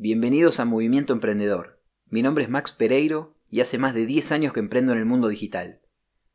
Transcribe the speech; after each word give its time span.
Bienvenidos 0.00 0.60
a 0.60 0.64
Movimiento 0.64 1.12
Emprendedor. 1.12 1.82
Mi 2.08 2.22
nombre 2.22 2.44
es 2.44 2.50
Max 2.50 2.70
Pereiro 2.70 3.34
y 3.50 3.62
hace 3.62 3.78
más 3.78 3.94
de 3.94 4.06
10 4.06 4.30
años 4.30 4.52
que 4.52 4.60
emprendo 4.60 4.92
en 4.92 4.98
el 4.98 5.06
mundo 5.06 5.26
digital. 5.26 5.80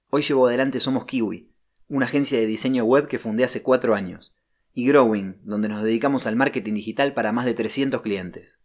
Hoy 0.09 0.21
llevo 0.21 0.47
adelante 0.47 0.82
Somos 0.82 1.05
Kiwi, 1.05 1.50
una 1.88 2.05
agencia 2.05 2.38
de 2.38 2.46
diseño 2.46 2.84
web 2.84 3.07
que 3.07 3.20
fundé 3.20 3.46
hace 3.46 3.63
4 3.63 3.96
años, 3.96 4.36
y 4.73 4.86
Growing, 4.86 5.38
donde 5.46 5.70
nos 5.70 5.81
dedicamos 5.81 6.28
al 6.28 6.36
marketing 6.36 6.73
digital 6.73 7.13
para 7.13 7.31
más 7.31 7.46
de 7.46 7.54
300 7.54 8.02
clientes. 8.02 8.60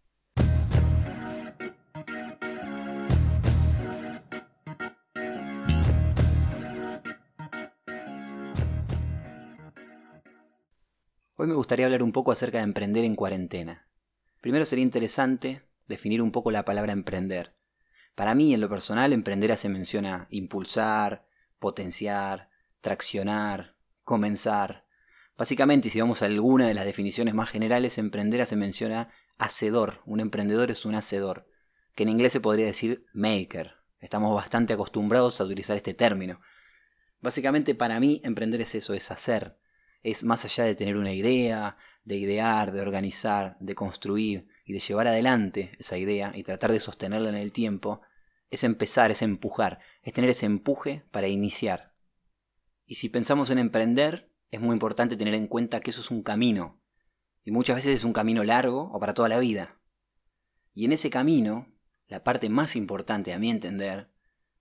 Hoy 11.37 11.46
me 11.46 11.55
gustaría 11.55 11.87
hablar 11.87 12.03
un 12.03 12.11
poco 12.11 12.33
acerca 12.33 12.59
de 12.59 12.65
emprender 12.65 13.05
en 13.05 13.15
cuarentena. 13.15 13.88
Primero 14.41 14.64
sería 14.64 14.84
interesante 14.84 15.62
definir 15.86 16.23
un 16.23 16.30
poco 16.30 16.51
la 16.51 16.65
palabra 16.65 16.92
emprender. 16.92 17.55
Para 18.15 18.34
mí, 18.34 18.55
en 18.55 18.60
lo 18.60 18.69
personal, 18.69 19.12
emprender 19.12 19.56
se 19.56 19.69
menciona 19.69 20.27
impulsar, 20.30 21.27
potenciar, 21.59 22.51
traccionar, 22.80 23.77
comenzar. 24.05 24.87
Básicamente, 25.37 25.91
si 25.91 26.01
vamos 26.01 26.23
a 26.23 26.27
alguna 26.27 26.66
de 26.66 26.74
las 26.74 26.84
definiciones 26.84 27.34
más 27.34 27.51
generales, 27.51 27.98
emprender 27.98 28.45
se 28.46 28.56
menciona 28.56 29.10
hacedor. 29.38 30.02
Un 30.05 30.20
emprendedor 30.20 30.70
es 30.70 30.84
un 30.84 30.95
hacedor, 30.95 31.48
que 31.95 32.02
en 32.02 32.09
inglés 32.09 32.32
se 32.32 32.41
podría 32.41 32.66
decir 32.66 33.07
maker. 33.12 33.77
Estamos 34.01 34.34
bastante 34.34 34.73
acostumbrados 34.73 35.41
a 35.41 35.45
utilizar 35.45 35.77
este 35.77 35.95
término. 35.95 36.41
Básicamente, 37.20 37.74
para 37.74 37.98
mí, 38.01 38.20
emprender 38.24 38.60
es 38.60 38.74
eso, 38.74 38.95
es 38.95 39.10
hacer. 39.10 39.59
Es 40.02 40.23
más 40.23 40.45
allá 40.45 40.65
de 40.65 40.77
tener 40.77 40.96
una 40.96 41.12
idea, 41.12 41.77
de 42.05 42.16
idear, 42.16 42.73
de 42.73 42.80
organizar, 42.80 43.57
de 43.61 43.75
construir 43.75 44.48
y 44.65 44.73
de 44.73 44.80
llevar 44.80 45.07
adelante 45.07 45.73
esa 45.79 45.98
idea 45.98 46.33
y 46.34 46.43
tratar 46.43 46.73
de 46.73 46.80
sostenerla 46.80 47.29
en 47.29 47.37
el 47.37 47.52
tiempo, 47.52 48.01
es 48.51 48.65
empezar, 48.65 49.10
es 49.10 49.23
empujar, 49.23 49.80
es 50.02 50.13
tener 50.13 50.30
ese 50.30 50.46
empuje 50.46 51.04
para 51.10 51.29
iniciar. 51.29 51.95
Y 52.87 52.95
si 52.95 53.09
pensamos 53.09 53.51
en 53.51 53.59
emprender, 53.59 54.32
es 54.51 54.60
muy 54.60 54.73
importante 54.73 55.16
tener 55.16 55.35
en 55.35 55.46
cuenta 55.46 55.80
que 55.80 55.91
eso 55.91 56.01
es 56.01 56.10
un 56.10 56.23
camino, 56.23 56.80
y 57.45 57.51
muchas 57.51 57.76
veces 57.76 57.96
es 57.96 58.04
un 58.04 58.13
camino 58.13 58.45
largo 58.45 58.91
o 58.93 59.01
para 59.01 59.15
toda 59.15 59.29
la 59.29 59.38
vida. 59.38 59.80
Y 60.74 60.85
en 60.85 60.93
ese 60.93 61.10
camino, 61.10 61.74
la 62.07 62.23
parte 62.23 62.49
más 62.49 62.76
importante 62.76 63.32
a 63.32 63.38
mi 63.38 63.51
entender, 63.51 64.10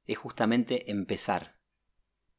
es 0.06 0.18
justamente 0.18 0.90
empezar. 0.90 1.60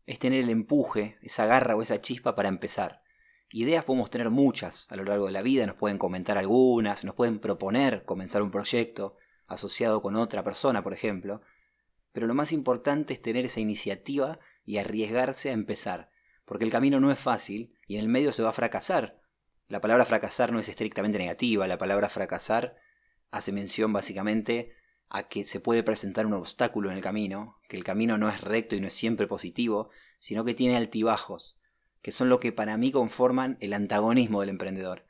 Es 0.07 0.19
tener 0.19 0.45
el 0.45 0.51
empuje, 0.51 1.19
esa 1.23 1.47
garra 1.47 1.77
o 1.77 1.83
esa 1.83 2.01
chispa 2.01 2.35
para 2.35 2.49
empezar. 2.49 3.03
Ideas 3.51 3.85
podemos 3.85 4.11
tener 4.11 4.29
muchas 4.29 4.87
a 4.91 4.97
lo 4.97 5.05
largo 5.05 5.27
de 5.27 5.33
la 5.33 5.41
vida, 5.41 5.67
nos 5.67 5.77
pueden 5.77 5.97
comentar 5.97 6.37
algunas, 6.37 7.05
nos 7.05 7.15
pueden 7.15 7.39
proponer 7.39 8.05
comenzar 8.05 8.43
un 8.43 8.51
proyecto 8.51 9.17
asociado 9.47 10.03
con 10.03 10.17
otra 10.17 10.45
persona, 10.45 10.83
por 10.83 10.93
ejemplo, 10.93 11.41
pero 12.13 12.27
lo 12.27 12.35
más 12.35 12.53
importante 12.53 13.15
es 13.15 13.23
tener 13.23 13.47
esa 13.47 13.61
iniciativa 13.61 14.39
y 14.67 14.77
arriesgarse 14.77 15.49
a 15.49 15.55
empezar, 15.55 16.11
porque 16.45 16.65
el 16.65 16.71
camino 16.71 17.01
no 17.01 17.11
es 17.11 17.19
fácil 17.19 17.75
y 17.87 17.95
en 17.95 18.01
el 18.03 18.09
medio 18.09 18.33
se 18.33 18.43
va 18.43 18.51
a 18.51 18.53
fracasar. 18.55 19.23
La 19.67 19.81
palabra 19.81 20.05
fracasar 20.05 20.53
no 20.53 20.61
es 20.61 20.69
estrictamente 20.69 21.19
negativa, 21.19 21.67
la 21.67 21.79
palabra 21.79 22.11
fracasar 22.11 22.77
hace 23.31 23.53
mención 23.53 23.95
básicamente 23.95 24.75
a 25.09 25.29
que 25.29 25.47
se 25.47 25.61
puede 25.61 25.83
presentar 25.83 26.27
un 26.27 26.35
obstáculo 26.35 26.91
en 26.91 26.97
el 26.97 27.03
camino, 27.03 27.59
que 27.69 27.79
el 27.79 27.85
camino 27.85 28.19
no 28.19 28.29
es 28.29 28.43
recto 28.43 28.77
y 28.77 28.81
no 28.81 28.89
es 28.89 28.95
siempre 28.95 29.27
positivo, 29.27 29.89
sino 30.19 30.45
que 30.45 30.53
tiene 30.53 30.77
altibajos, 30.77 31.59
que 32.03 32.13
son 32.13 32.29
lo 32.29 32.41
que 32.41 32.53
para 32.53 32.77
mí 32.77 32.93
conforman 32.93 33.57
el 33.61 33.73
antagonismo 33.73 34.41
del 34.41 34.51
emprendedor. 34.51 35.05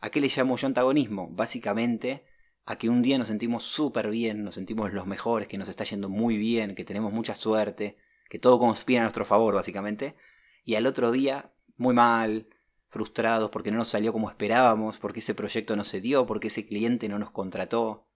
¿A 0.00 0.10
qué 0.10 0.20
le 0.20 0.28
llamo 0.28 0.56
yo 0.56 0.66
antagonismo? 0.66 1.28
Básicamente 1.30 2.24
a 2.64 2.76
que 2.76 2.88
un 2.88 3.02
día 3.02 3.18
nos 3.18 3.28
sentimos 3.28 3.64
súper 3.64 4.08
bien, 4.10 4.44
nos 4.44 4.54
sentimos 4.54 4.92
los 4.92 5.06
mejores, 5.06 5.48
que 5.48 5.58
nos 5.58 5.68
está 5.68 5.84
yendo 5.84 6.08
muy 6.08 6.36
bien, 6.36 6.74
que 6.74 6.84
tenemos 6.84 7.12
mucha 7.12 7.34
suerte, 7.34 7.98
que 8.28 8.38
todo 8.38 8.58
conspira 8.58 9.00
a 9.00 9.04
nuestro 9.04 9.24
favor, 9.24 9.54
básicamente, 9.54 10.16
y 10.64 10.76
al 10.76 10.86
otro 10.86 11.10
día 11.10 11.52
muy 11.76 11.94
mal, 11.94 12.48
frustrados 12.88 13.50
porque 13.50 13.70
no 13.70 13.78
nos 13.78 13.88
salió 13.88 14.12
como 14.12 14.28
esperábamos, 14.28 14.98
porque 14.98 15.20
ese 15.20 15.34
proyecto 15.34 15.76
no 15.76 15.84
se 15.84 16.00
dio, 16.00 16.26
porque 16.26 16.48
ese 16.48 16.66
cliente 16.66 17.08
no 17.08 17.18
nos 17.18 17.30
contrató. 17.30 18.06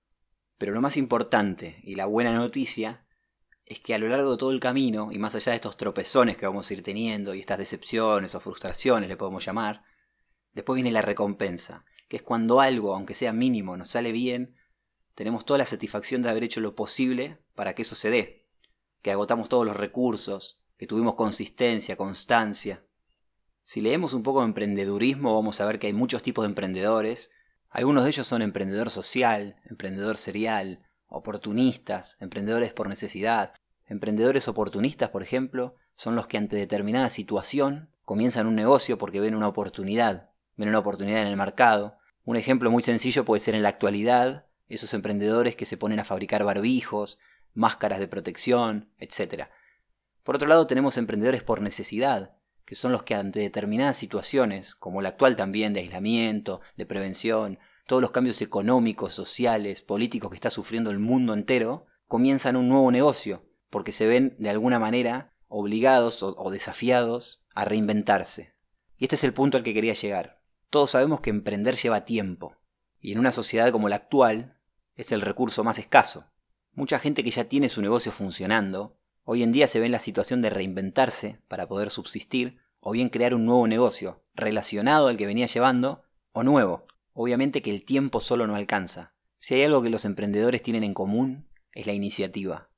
Pero 0.58 0.72
lo 0.72 0.82
más 0.82 0.96
importante 0.96 1.80
y 1.82 1.94
la 1.94 2.06
buena 2.06 2.32
noticia 2.32 3.05
es 3.66 3.80
que 3.80 3.94
a 3.94 3.98
lo 3.98 4.08
largo 4.08 4.30
de 4.30 4.36
todo 4.36 4.52
el 4.52 4.60
camino, 4.60 5.10
y 5.10 5.18
más 5.18 5.34
allá 5.34 5.50
de 5.50 5.56
estos 5.56 5.76
tropezones 5.76 6.36
que 6.36 6.46
vamos 6.46 6.70
a 6.70 6.74
ir 6.74 6.84
teniendo, 6.84 7.34
y 7.34 7.40
estas 7.40 7.58
decepciones 7.58 8.34
o 8.36 8.40
frustraciones 8.40 9.08
le 9.08 9.16
podemos 9.16 9.44
llamar, 9.44 9.82
después 10.54 10.76
viene 10.76 10.92
la 10.92 11.02
recompensa, 11.02 11.84
que 12.08 12.16
es 12.16 12.22
cuando 12.22 12.60
algo, 12.60 12.94
aunque 12.94 13.14
sea 13.14 13.32
mínimo, 13.32 13.76
nos 13.76 13.90
sale 13.90 14.12
bien, 14.12 14.54
tenemos 15.16 15.44
toda 15.44 15.58
la 15.58 15.66
satisfacción 15.66 16.22
de 16.22 16.30
haber 16.30 16.44
hecho 16.44 16.60
lo 16.60 16.76
posible 16.76 17.38
para 17.56 17.74
que 17.74 17.82
eso 17.82 17.96
se 17.96 18.10
dé, 18.10 18.46
que 19.02 19.10
agotamos 19.10 19.48
todos 19.48 19.66
los 19.66 19.76
recursos, 19.76 20.62
que 20.76 20.86
tuvimos 20.86 21.16
consistencia, 21.16 21.96
constancia. 21.96 22.84
Si 23.62 23.80
leemos 23.80 24.12
un 24.14 24.22
poco 24.22 24.40
de 24.40 24.46
emprendedurismo 24.46 25.34
vamos 25.34 25.60
a 25.60 25.66
ver 25.66 25.80
que 25.80 25.88
hay 25.88 25.92
muchos 25.92 26.22
tipos 26.22 26.44
de 26.44 26.50
emprendedores, 26.50 27.32
algunos 27.68 28.04
de 28.04 28.10
ellos 28.10 28.28
son 28.28 28.42
emprendedor 28.42 28.90
social, 28.90 29.60
emprendedor 29.64 30.18
serial, 30.18 30.85
oportunistas, 31.08 32.16
emprendedores 32.20 32.72
por 32.72 32.88
necesidad. 32.88 33.54
Emprendedores 33.86 34.48
oportunistas, 34.48 35.10
por 35.10 35.22
ejemplo, 35.22 35.76
son 35.94 36.16
los 36.16 36.26
que 36.26 36.38
ante 36.38 36.56
determinada 36.56 37.10
situación 37.10 37.90
comienzan 38.04 38.46
un 38.46 38.54
negocio 38.54 38.98
porque 38.98 39.20
ven 39.20 39.34
una 39.34 39.48
oportunidad, 39.48 40.30
ven 40.56 40.68
una 40.68 40.78
oportunidad 40.78 41.22
en 41.22 41.28
el 41.28 41.36
mercado. 41.36 41.98
Un 42.24 42.36
ejemplo 42.36 42.70
muy 42.70 42.82
sencillo 42.82 43.24
puede 43.24 43.40
ser 43.40 43.54
en 43.54 43.62
la 43.62 43.68
actualidad, 43.68 44.46
esos 44.68 44.94
emprendedores 44.94 45.56
que 45.56 45.66
se 45.66 45.76
ponen 45.76 46.00
a 46.00 46.04
fabricar 46.04 46.44
barbijos, 46.44 47.18
máscaras 47.54 47.98
de 47.98 48.08
protección, 48.08 48.90
etc. 48.98 49.44
Por 50.22 50.36
otro 50.36 50.48
lado 50.48 50.66
tenemos 50.66 50.96
emprendedores 50.96 51.42
por 51.42 51.62
necesidad, 51.62 52.36
que 52.64 52.74
son 52.74 52.90
los 52.90 53.04
que 53.04 53.14
ante 53.14 53.40
determinadas 53.40 53.96
situaciones, 53.96 54.74
como 54.74 55.00
la 55.00 55.10
actual 55.10 55.36
también 55.36 55.72
de 55.72 55.80
aislamiento, 55.80 56.60
de 56.76 56.84
prevención, 56.84 57.58
todos 57.86 58.02
los 58.02 58.10
cambios 58.10 58.42
económicos, 58.42 59.14
sociales, 59.14 59.80
políticos 59.80 60.30
que 60.30 60.36
está 60.36 60.50
sufriendo 60.50 60.90
el 60.90 60.98
mundo 60.98 61.32
entero, 61.32 61.86
comienzan 62.06 62.56
un 62.56 62.68
nuevo 62.68 62.90
negocio, 62.90 63.48
porque 63.70 63.92
se 63.92 64.06
ven 64.06 64.36
de 64.38 64.50
alguna 64.50 64.78
manera 64.78 65.32
obligados 65.48 66.22
o, 66.22 66.50
desafiados 66.50 67.46
a 67.54 67.64
reinventarse. 67.64 68.54
Y 68.96 69.04
este 69.04 69.14
es 69.16 69.24
el 69.24 69.32
punto 69.32 69.56
al 69.56 69.62
que 69.62 69.74
quería 69.74 69.94
llegar. 69.94 70.42
Todos 70.68 70.90
sabemos 70.90 71.20
que 71.20 71.30
emprender 71.30 71.76
lleva 71.76 72.04
tiempo, 72.04 72.56
y 73.00 73.12
en 73.12 73.18
una 73.20 73.32
sociedad 73.32 73.70
como 73.70 73.88
la 73.88 73.96
actual 73.96 74.58
es 74.96 75.12
el 75.12 75.20
recurso 75.20 75.62
más 75.62 75.78
escaso. 75.78 76.26
Mucha 76.72 76.98
gente 76.98 77.22
que 77.22 77.30
ya 77.30 77.44
tiene 77.44 77.68
su 77.68 77.80
negocio 77.82 78.10
funcionando, 78.10 78.98
hoy 79.22 79.42
en 79.42 79.52
día 79.52 79.68
se 79.68 79.78
ve 79.78 79.86
en 79.86 79.92
la 79.92 80.00
situación 80.00 80.42
de 80.42 80.50
reinventarse 80.50 81.40
para 81.46 81.68
poder 81.68 81.90
subsistir, 81.90 82.58
o 82.80 82.92
bien 82.92 83.08
crear 83.08 83.34
un 83.34 83.44
nuevo 83.44 83.68
negocio, 83.68 84.24
relacionado 84.34 85.08
al 85.08 85.16
que 85.16 85.26
venía 85.26 85.46
llevando, 85.46 86.02
o 86.32 86.42
nuevo, 86.42 86.86
Obviamente 87.18 87.62
que 87.62 87.70
el 87.70 87.82
tiempo 87.82 88.20
solo 88.20 88.46
no 88.46 88.56
alcanza. 88.56 89.14
Si 89.38 89.54
hay 89.54 89.62
algo 89.62 89.80
que 89.82 89.88
los 89.88 90.04
emprendedores 90.04 90.62
tienen 90.62 90.84
en 90.84 90.92
común, 90.92 91.48
es 91.72 91.86
la 91.86 91.94
iniciativa, 91.94 92.68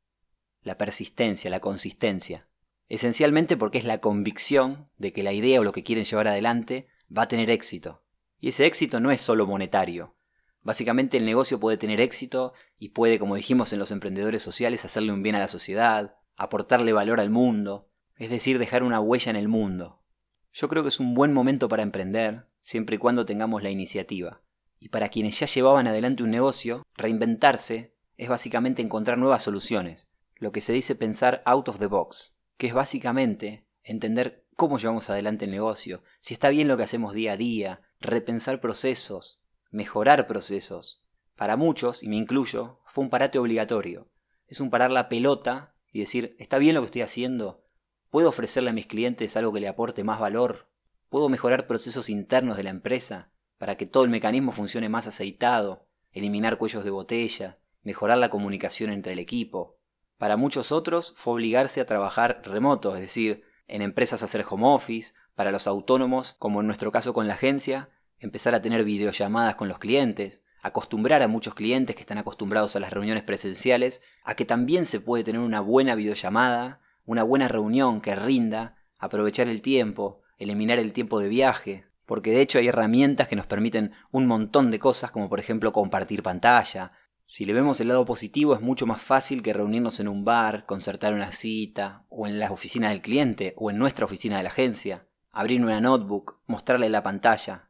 la 0.62 0.78
persistencia, 0.78 1.50
la 1.50 1.58
consistencia. 1.58 2.48
Esencialmente 2.88 3.56
porque 3.56 3.78
es 3.78 3.84
la 3.84 3.98
convicción 4.00 4.90
de 4.96 5.12
que 5.12 5.24
la 5.24 5.32
idea 5.32 5.60
o 5.60 5.64
lo 5.64 5.72
que 5.72 5.82
quieren 5.82 6.04
llevar 6.04 6.28
adelante 6.28 6.86
va 7.14 7.22
a 7.22 7.28
tener 7.28 7.50
éxito. 7.50 8.04
Y 8.38 8.50
ese 8.50 8.66
éxito 8.66 9.00
no 9.00 9.10
es 9.10 9.20
solo 9.20 9.44
monetario. 9.44 10.14
Básicamente 10.62 11.16
el 11.16 11.26
negocio 11.26 11.58
puede 11.58 11.76
tener 11.76 12.00
éxito 12.00 12.52
y 12.76 12.90
puede, 12.90 13.18
como 13.18 13.34
dijimos 13.34 13.72
en 13.72 13.80
los 13.80 13.90
emprendedores 13.90 14.44
sociales, 14.44 14.84
hacerle 14.84 15.10
un 15.10 15.24
bien 15.24 15.34
a 15.34 15.40
la 15.40 15.48
sociedad, 15.48 16.14
aportarle 16.36 16.92
valor 16.92 17.18
al 17.18 17.30
mundo, 17.30 17.90
es 18.14 18.30
decir, 18.30 18.60
dejar 18.60 18.84
una 18.84 19.00
huella 19.00 19.30
en 19.30 19.36
el 19.36 19.48
mundo. 19.48 20.04
Yo 20.52 20.68
creo 20.68 20.84
que 20.84 20.90
es 20.90 21.00
un 21.00 21.14
buen 21.14 21.32
momento 21.32 21.68
para 21.68 21.82
emprender, 21.82 22.47
siempre 22.60 22.96
y 22.96 22.98
cuando 22.98 23.24
tengamos 23.24 23.62
la 23.62 23.70
iniciativa. 23.70 24.42
Y 24.78 24.88
para 24.88 25.08
quienes 25.08 25.38
ya 25.38 25.46
llevaban 25.46 25.86
adelante 25.86 26.22
un 26.22 26.30
negocio, 26.30 26.84
reinventarse 26.94 27.94
es 28.16 28.28
básicamente 28.28 28.82
encontrar 28.82 29.18
nuevas 29.18 29.42
soluciones, 29.42 30.08
lo 30.36 30.52
que 30.52 30.60
se 30.60 30.72
dice 30.72 30.94
pensar 30.94 31.42
out 31.44 31.68
of 31.68 31.78
the 31.78 31.86
box, 31.86 32.36
que 32.56 32.68
es 32.68 32.74
básicamente 32.74 33.66
entender 33.82 34.44
cómo 34.56 34.78
llevamos 34.78 35.08
adelante 35.10 35.44
el 35.44 35.50
negocio, 35.50 36.02
si 36.20 36.34
está 36.34 36.48
bien 36.48 36.68
lo 36.68 36.76
que 36.76 36.82
hacemos 36.82 37.14
día 37.14 37.32
a 37.32 37.36
día, 37.36 37.82
repensar 38.00 38.60
procesos, 38.60 39.42
mejorar 39.70 40.26
procesos. 40.26 41.02
Para 41.36 41.56
muchos, 41.56 42.02
y 42.02 42.08
me 42.08 42.16
incluyo, 42.16 42.80
fue 42.84 43.04
un 43.04 43.10
parate 43.10 43.38
obligatorio. 43.38 44.10
Es 44.48 44.60
un 44.60 44.70
parar 44.70 44.90
la 44.90 45.08
pelota 45.08 45.74
y 45.92 46.00
decir, 46.00 46.34
¿está 46.38 46.58
bien 46.58 46.74
lo 46.74 46.80
que 46.80 46.86
estoy 46.86 47.02
haciendo? 47.02 47.64
¿Puedo 48.10 48.30
ofrecerle 48.30 48.70
a 48.70 48.72
mis 48.72 48.86
clientes 48.86 49.36
algo 49.36 49.52
que 49.52 49.60
le 49.60 49.68
aporte 49.68 50.02
más 50.02 50.18
valor? 50.18 50.67
¿Puedo 51.08 51.30
mejorar 51.30 51.66
procesos 51.66 52.10
internos 52.10 52.58
de 52.58 52.64
la 52.64 52.70
empresa 52.70 53.30
para 53.56 53.76
que 53.76 53.86
todo 53.86 54.04
el 54.04 54.10
mecanismo 54.10 54.52
funcione 54.52 54.90
más 54.90 55.06
aceitado, 55.06 55.86
eliminar 56.12 56.58
cuellos 56.58 56.84
de 56.84 56.90
botella, 56.90 57.58
mejorar 57.82 58.18
la 58.18 58.28
comunicación 58.28 58.90
entre 58.90 59.14
el 59.14 59.18
equipo? 59.18 59.78
Para 60.18 60.36
muchos 60.36 60.70
otros 60.70 61.14
fue 61.16 61.34
obligarse 61.34 61.80
a 61.80 61.86
trabajar 61.86 62.42
remoto, 62.44 62.94
es 62.94 63.00
decir, 63.00 63.42
en 63.68 63.80
empresas 63.80 64.22
hacer 64.22 64.44
home 64.48 64.66
office, 64.66 65.14
para 65.34 65.50
los 65.50 65.66
autónomos, 65.66 66.34
como 66.38 66.60
en 66.60 66.66
nuestro 66.66 66.92
caso 66.92 67.14
con 67.14 67.26
la 67.26 67.34
agencia, 67.34 67.88
empezar 68.18 68.54
a 68.54 68.60
tener 68.60 68.84
videollamadas 68.84 69.54
con 69.54 69.68
los 69.68 69.78
clientes, 69.78 70.42
acostumbrar 70.60 71.22
a 71.22 71.28
muchos 71.28 71.54
clientes 71.54 71.96
que 71.96 72.02
están 72.02 72.18
acostumbrados 72.18 72.76
a 72.76 72.80
las 72.80 72.92
reuniones 72.92 73.22
presenciales 73.22 74.02
a 74.24 74.34
que 74.34 74.44
también 74.44 74.84
se 74.84 75.00
puede 75.00 75.24
tener 75.24 75.40
una 75.40 75.60
buena 75.60 75.94
videollamada, 75.94 76.80
una 77.06 77.22
buena 77.22 77.48
reunión 77.48 78.02
que 78.02 78.14
rinda, 78.14 78.76
aprovechar 78.98 79.48
el 79.48 79.62
tiempo, 79.62 80.20
eliminar 80.38 80.78
el 80.78 80.92
tiempo 80.92 81.20
de 81.20 81.28
viaje, 81.28 81.86
porque 82.06 82.30
de 82.30 82.40
hecho 82.40 82.58
hay 82.58 82.68
herramientas 82.68 83.28
que 83.28 83.36
nos 83.36 83.46
permiten 83.46 83.92
un 84.10 84.26
montón 84.26 84.70
de 84.70 84.78
cosas 84.78 85.10
como 85.10 85.28
por 85.28 85.40
ejemplo 85.40 85.72
compartir 85.72 86.22
pantalla. 86.22 86.92
Si 87.26 87.44
le 87.44 87.52
vemos 87.52 87.80
el 87.80 87.88
lado 87.88 88.06
positivo 88.06 88.54
es 88.54 88.60
mucho 88.60 88.86
más 88.86 89.02
fácil 89.02 89.42
que 89.42 89.52
reunirnos 89.52 90.00
en 90.00 90.08
un 90.08 90.24
bar, 90.24 90.64
concertar 90.64 91.12
una 91.12 91.32
cita, 91.32 92.06
o 92.08 92.26
en 92.26 92.38
la 92.38 92.50
oficina 92.50 92.88
del 92.88 93.02
cliente, 93.02 93.52
o 93.56 93.70
en 93.70 93.78
nuestra 93.78 94.06
oficina 94.06 94.38
de 94.38 94.44
la 94.44 94.48
agencia, 94.48 95.06
abrir 95.30 95.62
una 95.62 95.80
notebook, 95.80 96.40
mostrarle 96.46 96.88
la 96.88 97.02
pantalla, 97.02 97.68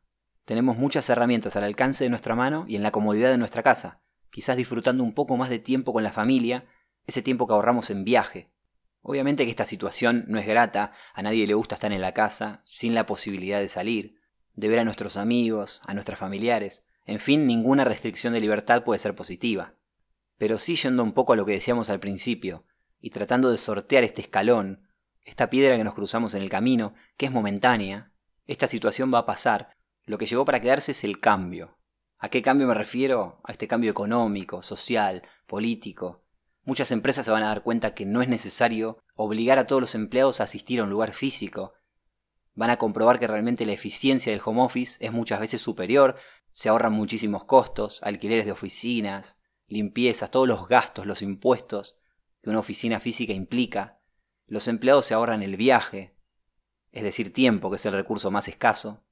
tenemos 0.49 0.79
muchas 0.79 1.07
herramientas 1.11 1.57
al 1.57 1.65
alcance 1.65 2.05
de 2.05 2.09
nuestra 2.09 2.35
mano 2.35 2.65
y 2.67 2.77
en 2.77 2.83
la 2.83 2.91
comodidad 2.91 3.29
de 3.29 3.37
nuestra 3.37 3.63
casa, 3.63 4.01
quizás 4.31 4.57
disfrutando 4.57 5.05
un 5.05 5.13
poco 5.13 5.37
más 5.37 5.51
de 5.51 5.59
tiempo 5.59 5.93
con 5.93 6.03
la 6.03 6.11
familia, 6.11 6.65
ese 7.07 7.21
tiempo 7.21 7.47
que 7.47 7.53
ahorramos 7.53 7.91
en 7.91 8.03
viaje. 8.03 8.51
Obviamente 9.03 9.45
que 9.45 9.51
esta 9.51 9.67
situación 9.67 10.25
no 10.29 10.39
es 10.39 10.47
grata, 10.47 10.93
a 11.15 11.23
nadie 11.23 11.47
le 11.47 11.55
gusta 11.55 11.77
estar 11.77 11.93
en 11.93 12.01
la 12.01 12.15
casa 12.15 12.63
sin 12.65 12.95
la 12.95 13.07
posibilidad 13.07 13.61
de 13.61 13.69
salir, 13.69 14.21
de 14.55 14.69
ver 14.69 14.81
a 14.81 14.85
nuestros 14.85 15.17
amigos, 15.17 15.81
a 15.87 15.95
nuestros 15.95 16.19
familiares, 16.19 16.85
en 17.07 17.21
fin, 17.21 17.47
ninguna 17.47 17.85
restricción 17.85 18.33
de 18.35 18.41
libertad 18.41 18.85
puede 18.85 19.01
ser 19.01 19.15
positiva. 19.15 19.75
Pero 20.37 20.59
sí 20.59 20.77
yendo 20.77 21.03
un 21.03 21.13
poco 21.13 21.33
a 21.33 21.37
lo 21.37 21.47
que 21.47 21.53
decíamos 21.53 21.89
al 21.91 22.01
principio, 22.01 22.65
y 23.01 23.11
tratando 23.11 23.51
de 23.51 23.59
sortear 23.59 24.05
este 24.05 24.21
escalón, 24.21 24.89
esta 25.25 25.49
piedra 25.49 25.77
que 25.77 25.85
nos 25.85 25.95
cruzamos 25.95 26.35
en 26.35 26.43
el 26.43 26.51
camino, 26.51 26.95
que 27.17 27.27
es 27.27 27.33
momentánea, 27.33 28.13
esta 28.47 28.69
situación 28.69 29.13
va 29.13 29.21
a 29.21 29.27
pasar 29.27 29.77
lo 30.09 30.17
que 30.17 30.27
llegó 30.27 30.45
para 30.45 30.61
quedarse 30.61 30.93
es 30.93 31.05
el 31.05 31.21
cambio. 31.21 31.79
¿A 32.19 32.31
qué 32.31 32.41
cambio 32.41 32.67
me 32.67 32.75
refiero? 32.75 33.41
A 33.45 33.53
este 33.53 33.69
cambio 33.69 33.91
económico, 33.91 34.63
social, 34.63 35.23
político. 35.47 36.25
Muchas 36.69 36.91
empresas 36.91 37.25
se 37.25 37.31
van 37.31 37.45
a 37.45 37.49
dar 37.49 37.63
cuenta 37.63 37.95
que 37.95 38.05
no 38.05 38.21
es 38.21 38.29
necesario 38.29 39.03
obligar 39.15 39.59
a 39.59 39.67
todos 39.67 39.81
los 39.81 39.95
empleados 39.95 40.39
a 40.39 40.45
asistir 40.45 40.81
a 40.81 40.85
un 40.85 40.91
lugar 40.91 41.13
físico. 41.13 41.73
Van 42.53 42.69
a 42.69 42.77
comprobar 42.77 43.19
que 43.19 43.27
realmente 43.27 43.65
la 43.65 43.73
eficiencia 43.73 44.31
del 44.31 44.43
home 44.45 44.61
office 44.61 45.03
es 45.03 45.11
muchas 45.11 45.41
veces 45.41 45.63
superior, 45.63 46.17
se 46.53 46.69
ahorran 46.69 46.93
muchísimos 46.93 47.45
costos, 47.45 48.03
alquileres 48.03 48.45
de 48.45 48.53
oficinas, 48.53 49.39
limpiezas, 49.67 50.31
todos 50.31 50.47
los 50.47 50.69
gastos, 50.69 51.07
los 51.07 51.23
impuestos 51.23 51.97
que 52.43 52.51
una 52.51 52.59
oficina 52.59 53.01
física 53.01 53.33
implica. 53.33 54.03
Los 54.47 54.69
empleados 54.69 55.07
se 55.07 55.15
ahorran 55.15 55.43
el 55.43 55.57
viaje, 55.57 56.19
es 56.93 57.03
decir, 57.03 57.33
tiempo, 57.33 57.71
que 57.71 57.77
es 57.77 57.87
el 57.87 57.95
recurso 57.95 58.31
más 58.31 58.47
escaso. 58.47 59.03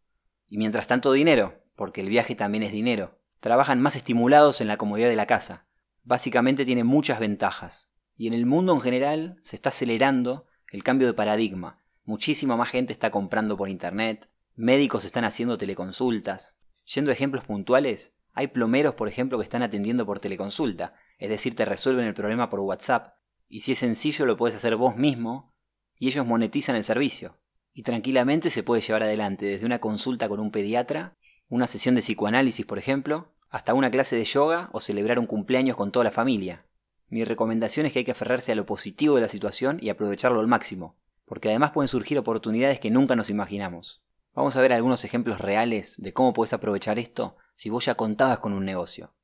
Y 0.46 0.58
mientras 0.58 0.88
tanto 0.88 1.10
dinero, 1.10 1.64
porque 1.74 2.02
el 2.02 2.10
viaje 2.10 2.34
también 2.34 2.64
es 2.64 2.72
dinero. 2.72 3.18
Trabajan 3.40 3.80
más 3.80 3.96
estimulados 3.96 4.60
en 4.60 4.68
la 4.68 4.76
comodidad 4.76 5.08
de 5.08 5.16
la 5.16 5.26
casa. 5.26 5.65
Básicamente 6.06 6.64
tiene 6.64 6.84
muchas 6.84 7.18
ventajas. 7.18 7.90
Y 8.16 8.28
en 8.28 8.34
el 8.34 8.46
mundo 8.46 8.72
en 8.72 8.80
general 8.80 9.40
se 9.42 9.56
está 9.56 9.70
acelerando 9.70 10.46
el 10.70 10.84
cambio 10.84 11.08
de 11.08 11.14
paradigma. 11.14 11.82
Muchísima 12.04 12.56
más 12.56 12.70
gente 12.70 12.92
está 12.92 13.10
comprando 13.10 13.56
por 13.56 13.68
internet, 13.68 14.30
médicos 14.54 15.04
están 15.04 15.24
haciendo 15.24 15.58
teleconsultas. 15.58 16.58
Yendo 16.84 17.10
a 17.10 17.14
ejemplos 17.14 17.44
puntuales, 17.44 18.14
hay 18.34 18.46
plomeros, 18.46 18.94
por 18.94 19.08
ejemplo, 19.08 19.36
que 19.36 19.42
están 19.42 19.64
atendiendo 19.64 20.06
por 20.06 20.20
teleconsulta, 20.20 20.94
es 21.18 21.28
decir, 21.28 21.56
te 21.56 21.64
resuelven 21.64 22.06
el 22.06 22.14
problema 22.14 22.50
por 22.50 22.60
WhatsApp. 22.60 23.16
Y 23.48 23.62
si 23.62 23.72
es 23.72 23.80
sencillo, 23.80 24.26
lo 24.26 24.36
puedes 24.36 24.56
hacer 24.56 24.76
vos 24.76 24.96
mismo 24.96 25.56
y 25.98 26.06
ellos 26.06 26.24
monetizan 26.24 26.76
el 26.76 26.84
servicio 26.84 27.40
y 27.74 27.82
tranquilamente 27.82 28.50
se 28.50 28.62
puede 28.62 28.80
llevar 28.80 29.02
adelante 29.02 29.44
desde 29.44 29.66
una 29.66 29.80
consulta 29.80 30.28
con 30.28 30.38
un 30.38 30.52
pediatra, 30.52 31.16
una 31.48 31.66
sesión 31.66 31.96
de 31.96 32.02
psicoanálisis, 32.02 32.64
por 32.64 32.78
ejemplo, 32.78 33.34
hasta 33.56 33.74
una 33.74 33.90
clase 33.90 34.16
de 34.16 34.24
yoga 34.24 34.68
o 34.72 34.80
celebrar 34.80 35.18
un 35.18 35.26
cumpleaños 35.26 35.76
con 35.76 35.90
toda 35.90 36.04
la 36.04 36.10
familia. 36.10 36.66
Mi 37.08 37.24
recomendación 37.24 37.86
es 37.86 37.92
que 37.92 38.00
hay 38.00 38.04
que 38.04 38.12
aferrarse 38.12 38.52
a 38.52 38.54
lo 38.54 38.66
positivo 38.66 39.14
de 39.14 39.22
la 39.22 39.28
situación 39.28 39.78
y 39.80 39.88
aprovecharlo 39.88 40.40
al 40.40 40.46
máximo, 40.46 40.96
porque 41.24 41.48
además 41.48 41.72
pueden 41.72 41.88
surgir 41.88 42.18
oportunidades 42.18 42.80
que 42.80 42.90
nunca 42.90 43.16
nos 43.16 43.30
imaginamos. 43.30 44.04
Vamos 44.34 44.56
a 44.56 44.60
ver 44.60 44.72
algunos 44.72 45.04
ejemplos 45.04 45.40
reales 45.40 45.94
de 45.98 46.12
cómo 46.12 46.32
puedes 46.32 46.52
aprovechar 46.52 46.98
esto 46.98 47.36
si 47.54 47.70
vos 47.70 47.86
ya 47.86 47.94
contabas 47.94 48.38
con 48.38 48.52
un 48.52 48.64
negocio. 48.64 49.14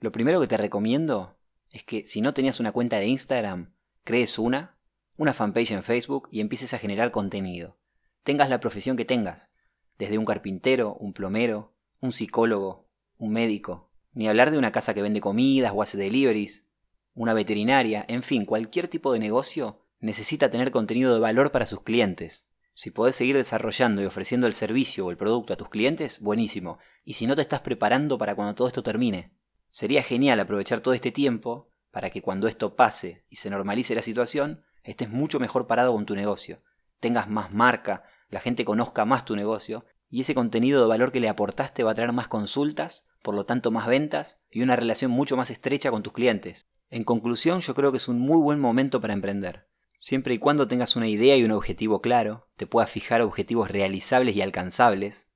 Lo 0.00 0.12
primero 0.12 0.40
que 0.40 0.46
te 0.46 0.56
recomiendo 0.56 1.36
es 1.70 1.82
que 1.82 2.04
si 2.04 2.20
no 2.20 2.32
tenías 2.34 2.60
una 2.60 2.72
cuenta 2.72 2.98
de 2.98 3.06
Instagram, 3.06 3.74
crees 4.04 4.38
una, 4.38 4.78
una 5.16 5.34
fanpage 5.34 5.72
en 5.72 5.82
Facebook 5.82 6.28
y 6.30 6.40
empieces 6.40 6.74
a 6.74 6.78
generar 6.78 7.10
contenido 7.10 7.76
tengas 8.24 8.48
la 8.48 8.58
profesión 8.58 8.96
que 8.96 9.04
tengas, 9.04 9.52
desde 9.98 10.18
un 10.18 10.24
carpintero, 10.24 10.94
un 10.94 11.12
plomero, 11.12 11.74
un 12.00 12.10
psicólogo, 12.10 12.83
un 13.18 13.32
médico, 13.32 13.90
ni 14.12 14.28
hablar 14.28 14.50
de 14.50 14.58
una 14.58 14.72
casa 14.72 14.94
que 14.94 15.02
vende 15.02 15.20
comidas 15.20 15.72
o 15.74 15.82
hace 15.82 15.98
deliveries, 15.98 16.66
una 17.14 17.34
veterinaria, 17.34 18.04
en 18.08 18.22
fin, 18.22 18.44
cualquier 18.44 18.88
tipo 18.88 19.12
de 19.12 19.20
negocio 19.20 19.80
necesita 20.00 20.50
tener 20.50 20.70
contenido 20.70 21.14
de 21.14 21.20
valor 21.20 21.52
para 21.52 21.66
sus 21.66 21.82
clientes. 21.82 22.46
Si 22.74 22.90
podés 22.90 23.14
seguir 23.14 23.36
desarrollando 23.36 24.02
y 24.02 24.04
ofreciendo 24.04 24.48
el 24.48 24.52
servicio 24.52 25.06
o 25.06 25.10
el 25.10 25.16
producto 25.16 25.52
a 25.52 25.56
tus 25.56 25.68
clientes, 25.68 26.20
buenísimo. 26.20 26.78
Y 27.04 27.14
si 27.14 27.26
no 27.26 27.36
te 27.36 27.42
estás 27.42 27.60
preparando 27.60 28.18
para 28.18 28.34
cuando 28.34 28.56
todo 28.56 28.66
esto 28.66 28.82
termine, 28.82 29.32
sería 29.70 30.02
genial 30.02 30.40
aprovechar 30.40 30.80
todo 30.80 30.92
este 30.92 31.12
tiempo 31.12 31.70
para 31.92 32.10
que 32.10 32.20
cuando 32.20 32.48
esto 32.48 32.74
pase 32.74 33.24
y 33.30 33.36
se 33.36 33.48
normalice 33.48 33.94
la 33.94 34.02
situación, 34.02 34.64
estés 34.82 35.08
mucho 35.08 35.38
mejor 35.38 35.68
parado 35.68 35.92
con 35.92 36.04
tu 36.04 36.16
negocio, 36.16 36.62
tengas 36.98 37.28
más 37.28 37.52
marca, 37.52 38.02
la 38.28 38.40
gente 38.40 38.64
conozca 38.64 39.04
más 39.04 39.24
tu 39.24 39.36
negocio 39.36 39.86
y 40.14 40.20
ese 40.20 40.36
contenido 40.36 40.80
de 40.80 40.86
valor 40.86 41.10
que 41.10 41.18
le 41.18 41.28
aportaste 41.28 41.82
va 41.82 41.90
a 41.90 41.94
traer 41.96 42.12
más 42.12 42.28
consultas, 42.28 43.04
por 43.20 43.34
lo 43.34 43.46
tanto 43.46 43.72
más 43.72 43.88
ventas 43.88 44.40
y 44.48 44.62
una 44.62 44.76
relación 44.76 45.10
mucho 45.10 45.36
más 45.36 45.50
estrecha 45.50 45.90
con 45.90 46.04
tus 46.04 46.12
clientes. 46.12 46.68
En 46.88 47.02
conclusión, 47.02 47.58
yo 47.62 47.74
creo 47.74 47.90
que 47.90 47.96
es 47.96 48.06
un 48.06 48.20
muy 48.20 48.40
buen 48.40 48.60
momento 48.60 49.00
para 49.00 49.12
emprender. 49.12 49.66
Siempre 49.98 50.34
y 50.34 50.38
cuando 50.38 50.68
tengas 50.68 50.94
una 50.94 51.08
idea 51.08 51.36
y 51.36 51.42
un 51.42 51.50
objetivo 51.50 52.00
claro, 52.00 52.48
te 52.54 52.68
puedas 52.68 52.92
fijar 52.92 53.22
objetivos 53.22 53.72
realizables 53.72 54.36
y 54.36 54.40
alcanzables, 54.40 55.26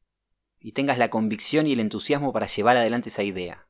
y 0.61 0.71
tengas 0.71 0.97
la 0.97 1.11
convicción 1.11 1.67
y 1.67 1.73
el 1.73 1.81
entusiasmo 1.81 2.33
para 2.33 2.47
llevar 2.47 2.77
adelante 2.77 3.09
esa 3.09 3.25
idea. 3.25 3.67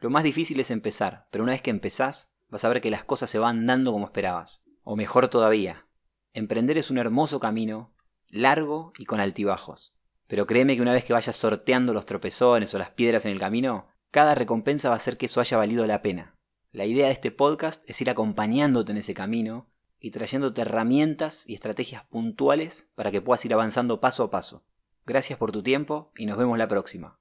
Lo 0.00 0.10
más 0.10 0.24
difícil 0.24 0.58
es 0.58 0.72
empezar, 0.72 1.28
pero 1.30 1.44
una 1.44 1.52
vez 1.52 1.62
que 1.62 1.70
empezás, 1.70 2.32
vas 2.48 2.64
a 2.64 2.68
ver 2.68 2.80
que 2.80 2.90
las 2.90 3.04
cosas 3.04 3.30
se 3.30 3.38
van 3.38 3.64
dando 3.64 3.92
como 3.92 4.06
esperabas. 4.06 4.60
O 4.82 4.96
mejor 4.96 5.28
todavía, 5.28 5.86
emprender 6.32 6.78
es 6.78 6.90
un 6.90 6.98
hermoso 6.98 7.38
camino 7.38 7.94
largo 8.26 8.92
y 8.98 9.04
con 9.04 9.20
altibajos. 9.20 9.94
Pero 10.30 10.46
créeme 10.46 10.76
que 10.76 10.82
una 10.82 10.92
vez 10.92 11.04
que 11.04 11.12
vayas 11.12 11.34
sorteando 11.34 11.92
los 11.92 12.06
tropezones 12.06 12.72
o 12.72 12.78
las 12.78 12.90
piedras 12.90 13.26
en 13.26 13.32
el 13.32 13.40
camino, 13.40 13.88
cada 14.12 14.36
recompensa 14.36 14.88
va 14.88 14.94
a 14.94 14.98
hacer 14.98 15.16
que 15.16 15.26
eso 15.26 15.40
haya 15.40 15.56
valido 15.56 15.84
la 15.88 16.02
pena. 16.02 16.36
La 16.70 16.84
idea 16.84 17.08
de 17.08 17.12
este 17.12 17.32
podcast 17.32 17.82
es 17.90 18.00
ir 18.00 18.08
acompañándote 18.10 18.92
en 18.92 18.98
ese 18.98 19.12
camino 19.12 19.68
y 19.98 20.12
trayéndote 20.12 20.60
herramientas 20.60 21.42
y 21.48 21.54
estrategias 21.54 22.04
puntuales 22.04 22.88
para 22.94 23.10
que 23.10 23.20
puedas 23.20 23.44
ir 23.44 23.52
avanzando 23.52 24.00
paso 24.00 24.22
a 24.22 24.30
paso. 24.30 24.64
Gracias 25.04 25.36
por 25.36 25.50
tu 25.50 25.64
tiempo 25.64 26.12
y 26.16 26.26
nos 26.26 26.38
vemos 26.38 26.56
la 26.58 26.68
próxima. 26.68 27.19